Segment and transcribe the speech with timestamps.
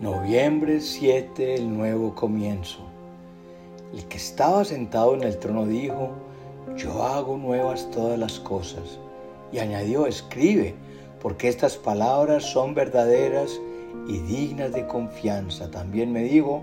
[0.00, 2.78] Noviembre 7, el nuevo comienzo.
[3.92, 6.12] El que estaba sentado en el trono dijo,
[6.74, 8.98] yo hago nuevas todas las cosas.
[9.52, 10.74] Y añadió, escribe,
[11.20, 13.60] porque estas palabras son verdaderas
[14.08, 15.70] y dignas de confianza.
[15.70, 16.62] También me dijo,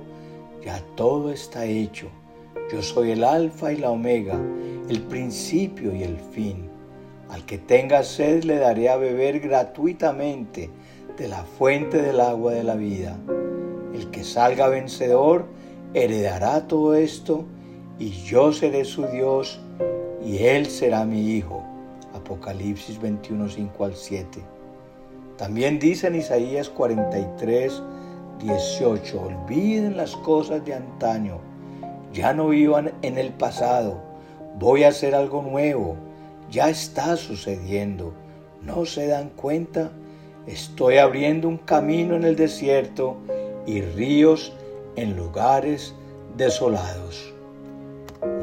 [0.65, 2.07] ya todo está hecho.
[2.73, 4.33] Yo soy el alfa y la omega,
[4.89, 6.71] el principio y el fin.
[7.29, 10.71] Al que tenga sed le daré a beber gratuitamente
[11.17, 13.17] de la fuente del agua de la vida.
[13.93, 15.45] El que salga vencedor
[15.93, 17.45] heredará todo esto
[17.97, 19.59] y yo seré su Dios
[20.23, 21.63] y él será mi hijo.
[22.13, 24.39] Apocalipsis 21, 5 al 7.
[25.37, 27.81] También dice en Isaías 43,
[28.39, 31.39] 18, olviden las cosas de antaño,
[32.13, 34.01] ya no vivan en el pasado,
[34.59, 35.95] voy a hacer algo nuevo,
[36.51, 38.13] ya está sucediendo,
[38.63, 39.91] ¿no se dan cuenta?
[40.47, 43.17] Estoy abriendo un camino en el desierto
[43.65, 44.53] y ríos
[44.95, 45.93] en lugares
[46.37, 47.33] desolados.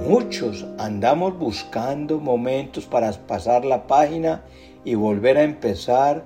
[0.07, 4.45] Muchos andamos buscando momentos para pasar la página
[4.85, 6.25] y volver a empezar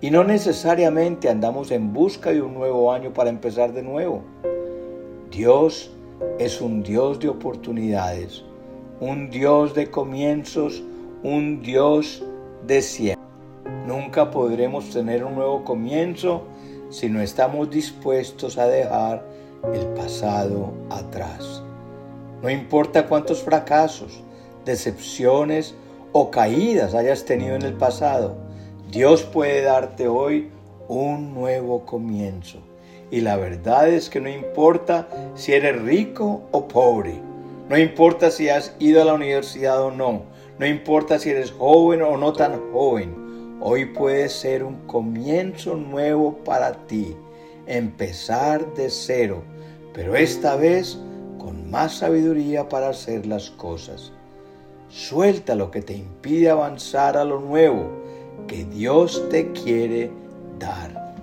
[0.00, 4.22] y no necesariamente andamos en busca de un nuevo año para empezar de nuevo.
[5.30, 5.92] Dios
[6.38, 8.42] es un Dios de oportunidades,
[9.00, 10.82] un Dios de comienzos,
[11.22, 12.24] un Dios
[12.66, 13.19] de siempre.
[13.86, 16.44] Nunca podremos tener un nuevo comienzo
[16.90, 19.24] si no estamos dispuestos a dejar
[19.72, 21.62] el pasado atrás.
[22.42, 24.22] No importa cuántos fracasos,
[24.64, 25.74] decepciones
[26.12, 28.36] o caídas hayas tenido en el pasado,
[28.90, 30.50] Dios puede darte hoy
[30.88, 32.58] un nuevo comienzo.
[33.10, 37.20] Y la verdad es que no importa si eres rico o pobre,
[37.68, 40.22] no importa si has ido a la universidad o no,
[40.58, 43.29] no importa si eres joven o no tan joven,
[43.62, 47.14] Hoy puede ser un comienzo nuevo para ti,
[47.66, 49.42] empezar de cero,
[49.92, 50.98] pero esta vez
[51.38, 54.12] con más sabiduría para hacer las cosas.
[54.88, 57.84] Suelta lo que te impide avanzar a lo nuevo
[58.48, 60.10] que Dios te quiere
[60.58, 61.14] dar.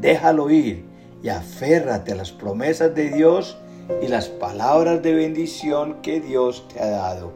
[0.00, 0.86] Déjalo ir
[1.22, 3.58] y aférrate a las promesas de Dios
[4.00, 7.32] y las palabras de bendición que Dios te ha dado.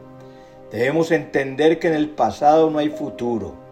[0.71, 3.68] Debemos entender que en el pasado no hay futuro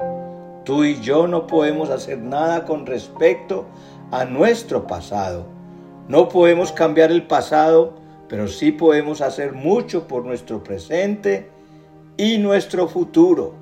[0.68, 3.68] Tú y yo no podemos hacer nada con respecto
[4.12, 5.46] a nuestro pasado.
[6.10, 7.94] No podemos cambiar el pasado,
[8.28, 11.48] pero sí podemos hacer mucho por nuestro presente
[12.18, 13.54] y nuestro futuro.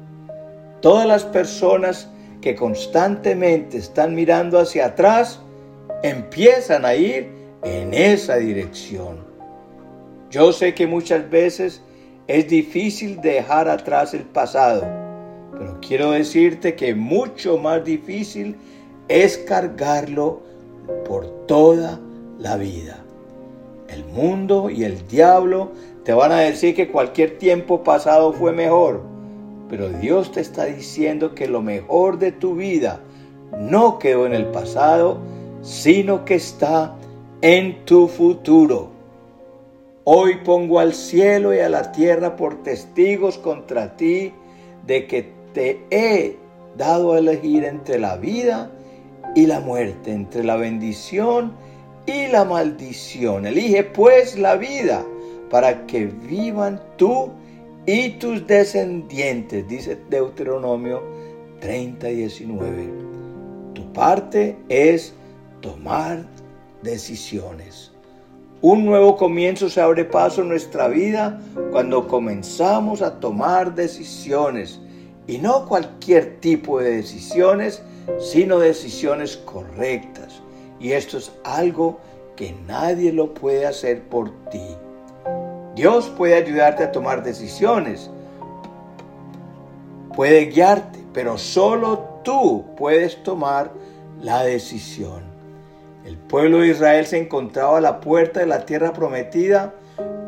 [0.82, 2.10] Todas las personas
[2.42, 5.40] que constantemente están mirando hacia atrás
[6.02, 9.24] empiezan a ir en esa dirección.
[10.32, 11.84] Yo sé que muchas veces
[12.26, 15.05] es difícil dejar atrás el pasado
[15.88, 18.56] quiero decirte que mucho más difícil
[19.08, 20.42] es cargarlo
[21.08, 22.00] por toda
[22.40, 23.04] la vida.
[23.88, 25.72] El mundo y el diablo
[26.04, 29.02] te van a decir que cualquier tiempo pasado fue mejor,
[29.70, 33.00] pero Dios te está diciendo que lo mejor de tu vida
[33.60, 35.20] no quedó en el pasado,
[35.62, 36.96] sino que está
[37.42, 38.90] en tu futuro.
[40.04, 44.34] Hoy pongo al cielo y a la tierra por testigos contra ti
[44.86, 46.36] de que te he
[46.78, 48.70] dado a elegir entre la vida
[49.36, 51.54] y la muerte, entre la bendición
[52.06, 53.46] y la maldición.
[53.48, 55.04] Elige pues la vida
[55.50, 57.32] para que vivan tú
[57.86, 61.02] y tus descendientes, dice Deuteronomio
[61.62, 62.90] 30, 19.
[63.74, 65.14] Tu parte es
[65.62, 66.26] tomar
[66.84, 67.94] decisiones.
[68.62, 71.40] Un nuevo comienzo se abre paso en nuestra vida
[71.72, 74.82] cuando comenzamos a tomar decisiones
[75.28, 77.82] y no cualquier tipo de decisiones,
[78.20, 80.42] sino decisiones correctas.
[80.80, 82.00] Y esto es algo
[82.36, 84.76] que nadie lo puede hacer por ti.
[85.76, 88.10] Dios puede ayudarte a tomar decisiones,
[90.16, 93.72] puede guiarte, pero solo tú puedes tomar
[94.22, 95.24] la decisión.
[96.06, 99.74] El pueblo de Israel se encontraba a la puerta de la tierra prometida,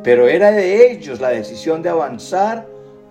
[0.04, 2.68] pero era de ellos la decisión de avanzar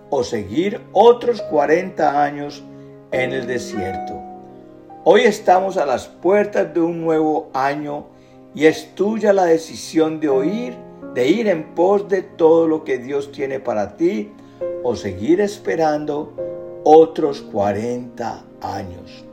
[0.09, 2.63] o seguir otros 40 años
[3.11, 4.21] en el desierto.
[5.03, 8.07] Hoy estamos a las puertas de un nuevo año
[8.53, 10.75] y es tuya la decisión de oír,
[11.13, 14.31] de ir en pos de todo lo que Dios tiene para ti
[14.83, 16.33] o seguir esperando
[16.83, 19.25] otros 40 años.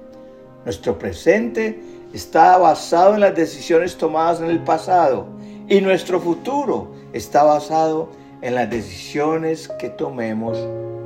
[0.65, 1.81] Nuestro presente
[2.13, 5.27] está basado en las decisiones tomadas en el pasado
[5.69, 10.59] y nuestro futuro está basado en en las decisiones que tomemos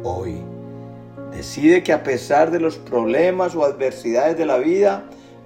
[0.03, 0.43] hoy.
[1.31, 5.05] Decide que a pesar de los problemas o adversidades de la vida,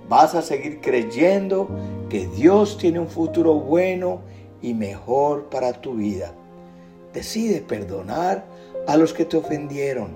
[0.09, 1.69] vas a seguir creyendo
[2.00, 4.21] porque Dios tiene un futuro bueno
[4.62, 6.33] y mejor para tu vida.
[7.12, 8.43] Decide perdonar
[8.87, 10.12] a los que te ofendieron,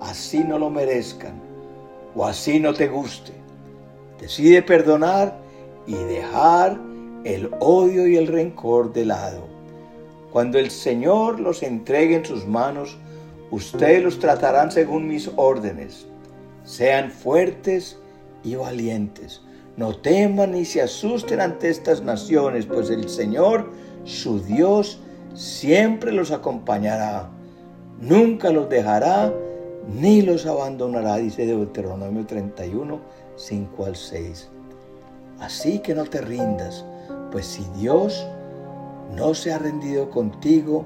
[0.00, 1.40] así no lo merezcan
[2.14, 3.32] o así no te guste.
[4.20, 5.38] Decide perdonar
[5.86, 6.78] y dejar
[7.24, 9.55] el odio y el rencor de lado.
[10.36, 12.98] Cuando el Señor los entregue en sus manos,
[13.50, 16.06] ustedes los tratarán según mis órdenes.
[16.62, 17.98] Sean fuertes
[18.44, 19.40] y valientes.
[19.78, 23.70] No teman ni se asusten ante estas naciones, pues el Señor,
[24.04, 25.00] su Dios,
[25.32, 27.30] siempre los acompañará.
[27.98, 29.32] Nunca los dejará
[29.88, 33.00] ni los abandonará, dice Deuteronomio 31,
[33.36, 34.50] 5 al 6.
[35.40, 36.84] Así que no te rindas
[37.32, 38.26] pues si Dios
[39.14, 40.84] no se ha rendido contigo,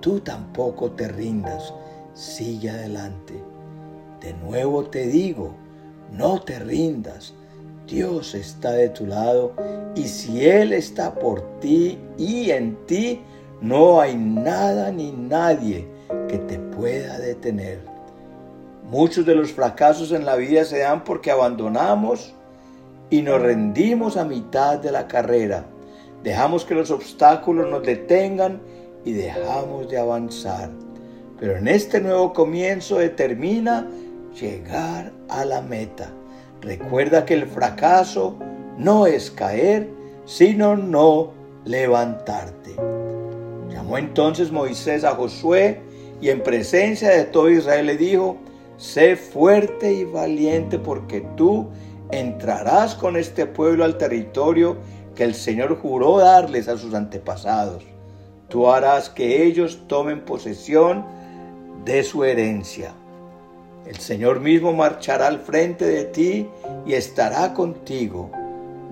[0.00, 1.72] tú tampoco te rindas,
[2.14, 3.34] sigue adelante.
[4.20, 5.54] De nuevo te digo,
[6.12, 7.34] no te rindas,
[7.86, 9.54] Dios está de tu lado
[9.94, 13.20] y si Él está por ti y en ti,
[13.60, 15.86] no hay nada ni nadie
[16.28, 17.80] que te pueda detener.
[18.90, 22.34] Muchos de los fracasos en la vida se dan porque abandonamos
[23.10, 25.64] y nos rendimos a mitad de la carrera.
[26.22, 28.60] Dejamos que los obstáculos nos detengan
[29.04, 30.70] y dejamos de avanzar.
[31.38, 33.88] Pero en este nuevo comienzo determina
[34.40, 36.12] llegar a la meta.
[36.60, 38.36] Recuerda que el fracaso
[38.78, 39.88] no es caer,
[40.24, 41.32] sino no
[41.64, 42.76] levantarte.
[43.68, 45.80] Llamó entonces Moisés a Josué
[46.20, 48.36] y en presencia de todo Israel le dijo,
[48.76, 51.68] sé fuerte y valiente porque tú
[52.12, 54.76] entrarás con este pueblo al territorio
[55.14, 57.84] que el Señor juró darles a sus antepasados.
[58.48, 61.04] Tú harás que ellos tomen posesión
[61.84, 62.92] de su herencia.
[63.86, 66.48] El Señor mismo marchará al frente de ti
[66.86, 68.30] y estará contigo.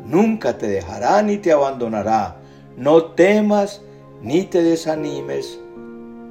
[0.05, 2.37] Nunca te dejará ni te abandonará.
[2.77, 3.83] No temas
[4.23, 5.61] ni te desanimes.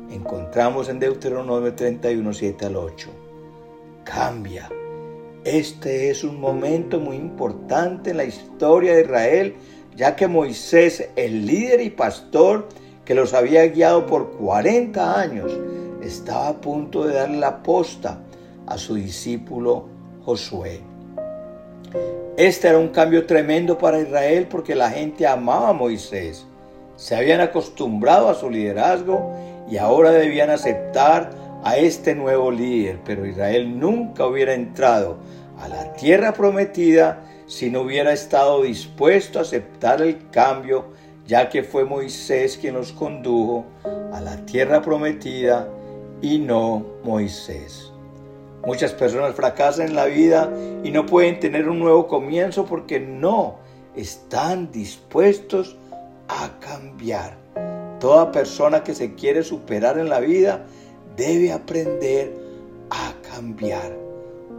[0.09, 3.09] Encontramos en Deuteronomio 31, 7 al 8.
[4.03, 4.69] Cambia
[5.45, 9.55] este es un momento muy importante en la historia de Israel,
[9.99, 12.69] ya que Moisés, el líder y pastor
[13.03, 15.51] que los había guiado por 40 años,
[16.01, 18.21] estaba a punto de darle la posta
[18.65, 19.89] a su discípulo
[20.23, 20.79] Josué.
[22.37, 26.45] Este era un cambio tremendo para Israel porque la gente amaba a Moisés.
[26.95, 29.33] Se habían acostumbrado a su liderazgo
[29.69, 31.31] y ahora debían aceptar
[31.61, 35.17] a este nuevo líder, pero Israel nunca hubiera entrado
[35.59, 40.85] a la tierra prometida si no hubiera estado dispuesto a aceptar el cambio,
[41.25, 43.65] ya que fue Moisés quien los condujo
[44.13, 45.67] a la tierra prometida
[46.21, 47.91] y no Moisés.
[48.63, 50.53] Muchas personas fracasan en la vida
[50.83, 53.57] y no pueden tener un nuevo comienzo porque no
[53.95, 55.75] están dispuestos
[56.27, 57.35] a cambiar.
[57.99, 60.67] Toda persona que se quiere superar en la vida
[61.17, 62.31] debe aprender
[62.91, 64.08] a cambiar.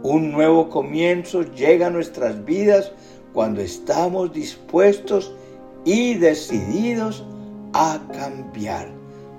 [0.03, 2.91] Un nuevo comienzo llega a nuestras vidas
[3.33, 5.31] cuando estamos dispuestos
[5.85, 7.23] y decididos
[7.73, 8.89] a cambiar.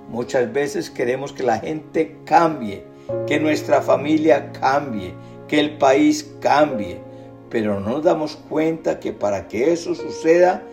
[0.09, 2.85] Muchas veces queremos que la gente cambie,
[3.27, 5.13] que nuestra familia cambie,
[5.49, 7.01] que el país cambie,
[7.49, 10.63] pero no nos damos cuenta que para que eso suceda,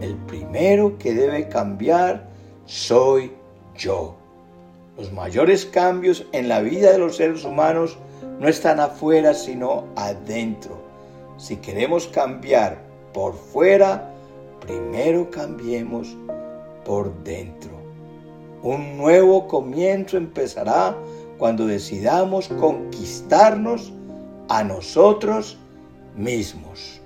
[0.00, 2.28] el primero que debe cambiar
[2.66, 3.32] soy
[3.76, 4.16] yo.
[4.96, 7.98] Los mayores cambios en la vida de los seres humanos
[8.38, 10.78] no están afuera, sino adentro.
[11.36, 12.78] Si queremos cambiar
[13.12, 14.12] por fuera,
[14.60, 16.16] primero cambiemos
[16.84, 17.70] por dentro.
[18.62, 20.94] Un nuevo comienzo empezará
[21.38, 23.92] cuando decidamos conquistarnos
[24.48, 25.56] a nosotros
[26.14, 26.99] mismos.